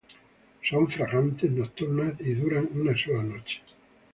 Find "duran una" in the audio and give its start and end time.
2.33-2.97